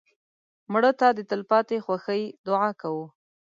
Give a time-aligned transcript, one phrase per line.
[0.71, 3.05] مړه ته د تلپاتې خوښۍ دعا کوو